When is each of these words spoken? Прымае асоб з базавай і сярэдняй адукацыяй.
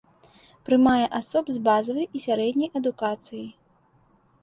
Прымае 0.69 1.05
асоб 1.19 1.45
з 1.57 1.63
базавай 1.69 2.07
і 2.15 2.25
сярэдняй 2.27 2.69
адукацыяй. 2.83 3.49